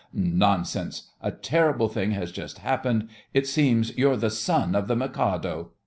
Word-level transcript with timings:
Nonsense! 0.15 1.11
A 1.21 1.29
terrible 1.29 1.87
thing 1.87 2.09
has 2.13 2.31
just 2.31 2.57
happened. 2.57 3.07
It 3.35 3.45
seems 3.45 3.95
you're 3.95 4.17
the 4.17 4.31
son 4.31 4.73
of 4.73 4.87
the 4.87 4.95
Mikado. 4.95 5.73